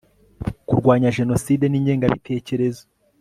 kurwanya 0.67 1.13
jenoside 1.17 1.65
n 1.67 1.73
ingengabitekerezo 1.79 2.83